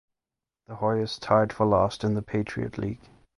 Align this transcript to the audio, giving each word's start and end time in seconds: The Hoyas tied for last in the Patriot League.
The 0.65 0.77
Hoyas 0.77 1.19
tied 1.19 1.53
for 1.53 1.67
last 1.67 2.03
in 2.03 2.15
the 2.15 2.23
Patriot 2.23 2.79
League. 2.79 3.07